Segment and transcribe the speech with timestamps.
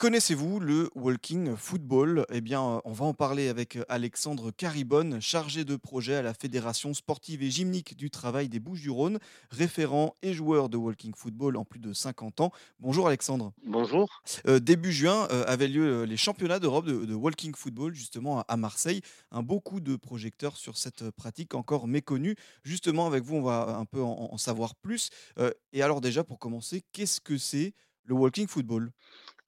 [0.00, 2.24] Connaissez-vous le walking football?
[2.32, 6.94] Eh bien, on va en parler avec Alexandre Caribonne, chargé de projet à la Fédération
[6.94, 9.18] sportive et gymnique du travail des Bouches-du-Rhône,
[9.50, 12.50] référent et joueur de walking football en plus de 50 ans.
[12.78, 13.52] Bonjour Alexandre.
[13.66, 14.22] Bonjour.
[14.46, 18.42] Euh, début juin euh, avaient lieu euh, les championnats d'Europe de, de walking football, justement
[18.48, 19.02] à, Marseille.
[19.30, 22.36] Un beaucoup de projecteurs sur cette pratique encore méconnue.
[22.64, 25.10] Justement, avec vous, on va un peu en, en savoir plus.
[25.38, 27.74] Euh, et alors déjà, pour commencer, qu'est-ce que c'est
[28.04, 28.92] le walking football?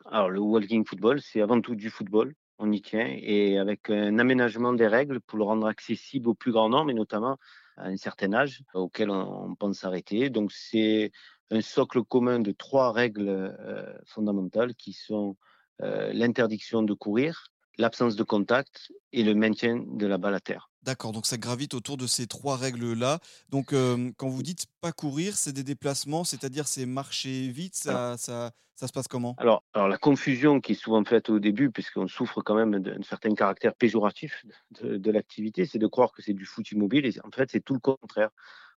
[0.07, 2.34] Alors, le walking football, c'est avant tout du football.
[2.59, 6.52] On y tient et avec un aménagement des règles pour le rendre accessible au plus
[6.52, 7.38] grand nombre et notamment
[7.77, 10.30] à un certain âge auquel on, pense s'arrêter.
[10.30, 11.12] Donc, c'est
[11.51, 15.37] un socle commun de trois règles euh, fondamentales qui sont
[15.83, 20.72] euh, l'interdiction de courir, l'absence de contact et le maintien de la balle à terre.
[20.82, 23.20] D'accord, donc ça gravite autour de ces trois règles-là.
[23.50, 28.16] Donc, euh, quand vous dites pas courir, c'est des déplacements, c'est-à-dire c'est marcher vite, ça,
[28.18, 29.34] ça, ça se passe comment?
[29.38, 33.00] Alors, alors la confusion qui est souvent faite au début, puisqu'on souffre quand même d'un
[33.02, 34.44] certain caractère péjoratif
[34.80, 37.61] de, de l'activité, c'est de croire que c'est du foot immobile et en fait c'est
[37.64, 38.30] tout le contraire.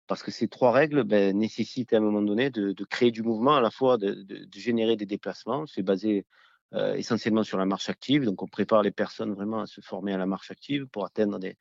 [0.07, 3.23] Parce que ces trois règles ben, nécessitent à un moment donné de, de créer du
[3.23, 5.65] mouvement, à la fois de, de- de générer des déplacements.
[5.65, 6.25] C'est basé
[6.73, 8.23] euh, essentiellement sur la marche active.
[8.23, 11.39] Donc, on prépare les personnes vraiment à se former à la marche active pour atteindre
[11.39, 11.57] des,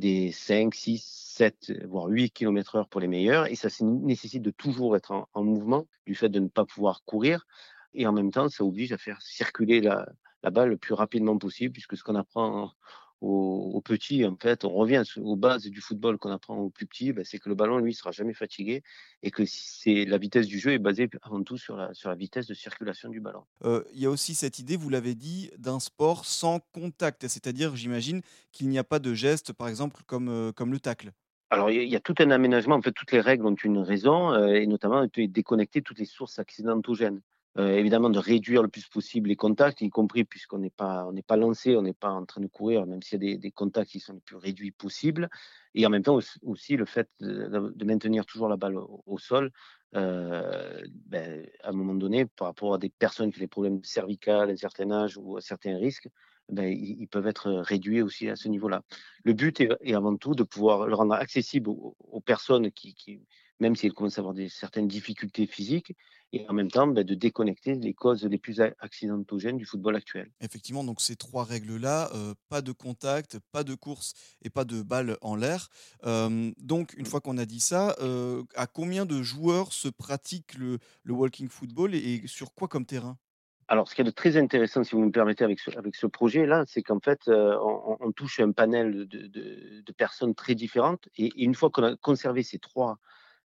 [0.00, 1.04] des 5, 6,
[1.36, 3.46] 7, voire 8 km heure pour les meilleurs.
[3.46, 7.04] Et ça nécessite de toujours être en, en mouvement, du fait de ne pas pouvoir
[7.04, 7.46] courir.
[7.94, 10.06] Et en même temps, ça oblige à faire circuler la
[10.50, 12.72] balle le plus rapidement possible, puisque ce qu'on apprend
[13.20, 16.86] aux, aux petits, en fait, on revient aux bases du football qu'on apprend aux plus
[16.86, 18.82] petits, ben, c'est que le ballon, lui, sera jamais fatigué
[19.22, 22.14] et que c'est la vitesse du jeu est basée avant tout sur la, sur la
[22.14, 23.44] vitesse de circulation du ballon.
[23.64, 27.76] Euh, Il y a aussi cette idée, vous l'avez dit, d'un sport sans contact, c'est-à-dire,
[27.76, 31.12] j'imagine, qu'il n'y a pas de geste, par exemple, comme, euh, comme le tacle.
[31.50, 32.76] Alors, il y a tout un aménagement.
[32.76, 36.04] En fait, toutes les règles ont une raison, euh, et notamment de déconnecter toutes les
[36.04, 37.20] sources accidentogènes.
[37.58, 41.12] Euh, évidemment, de réduire le plus possible les contacts, y compris puisqu'on n'est pas, on
[41.12, 43.50] n'est pas lancé, on n'est pas en train de courir, même s'il y a des,
[43.50, 45.28] contacts qui sont le plus réduits possible.
[45.74, 49.50] Et en même temps aussi, le fait de, maintenir toujours la balle au, sol.
[49.96, 53.82] euh, ben, à un moment donné, par rapport à des personnes qui ont des problèmes
[53.82, 56.08] cervicales à un certain âge ou à certains risques,
[56.50, 58.82] ben, ils, peuvent être réduits aussi à ce niveau-là.
[59.24, 63.22] Le but est, avant tout de pouvoir le rendre accessible aux, personnes qui,
[63.60, 65.94] même si elles commencent à avoir des, certaines difficultés physiques,
[66.32, 70.30] et en même temps ben, de déconnecter les causes les plus accidentogènes du football actuel.
[70.40, 74.82] Effectivement, donc ces trois règles-là, euh, pas de contact, pas de course et pas de
[74.82, 75.68] balle en l'air.
[76.04, 80.54] Euh, donc, une fois qu'on a dit ça, euh, à combien de joueurs se pratique
[80.54, 83.18] le, le walking football et, et sur quoi comme terrain?
[83.66, 86.06] Alors, ce qui est de très intéressant, si vous me permettez, avec ce, avec ce
[86.06, 90.56] projet-là, c'est qu'en fait, euh, on, on touche un panel de, de- de personnes très
[90.56, 91.08] différentes.
[91.16, 92.98] Et, et une fois qu'on a conservé ces trois,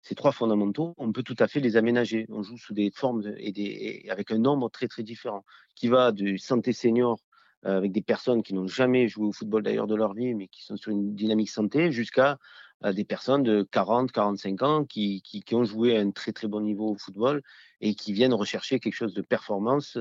[0.03, 2.27] ces trois fondamentaux, on peut tout à fait les aménager.
[2.29, 5.45] On joue sous des formes et, avec un nombre très, très différent,
[5.77, 7.21] qui va du santé senior,
[7.67, 10.49] euh, avec des personnes qui n'ont jamais joué au football d'ailleurs de leur vie, mais
[10.49, 12.39] qui sont sur une dynamique santé, jusqu'à
[12.85, 16.61] euh, des personnes de 40, 45 ans qui, ont joué à un très, très bon
[16.61, 17.41] niveau au football
[17.81, 19.97] et qui viennent rechercher quelque chose de performance.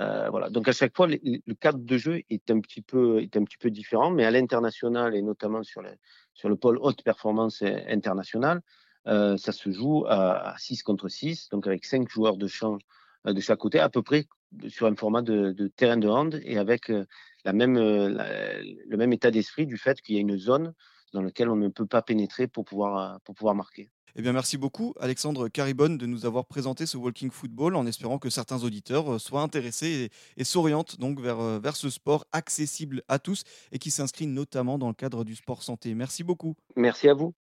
[0.00, 0.48] euh, voilà.
[0.48, 3.20] Donc à chaque fois, le, cadre de jeu est un petit peu,
[3.66, 5.90] différent, mais à l'international et notamment sur le,
[6.32, 8.60] sur le pôle haute performance international, euh,
[9.06, 12.78] ça se joue à, à 6 contre 6, donc avec 5 joueurs de champ
[13.26, 14.26] euh, de chaque côté, à peu près
[14.68, 17.04] sur un format de, de terrain de hand et avec euh,
[17.44, 20.72] la même, euh, la- le même état d'esprit du fait qu'il y a une zone
[21.12, 23.90] dans laquelle on ne peut pas pénétrer pour pouvoir, euh, pour pouvoir marquer.
[24.18, 28.18] Eh bien, merci beaucoup, Alexandre Caribonne, de nous avoir présenté ce walking football en espérant
[28.18, 32.24] que certains auditeurs euh, soient intéressés et, et s'orientent donc vers, euh, vers ce sport
[32.32, 35.94] accessible à tous et qui s'inscrit notamment dans le cadre du sport santé.
[35.94, 36.54] Merci beaucoup.
[36.76, 37.34] Merci à vous.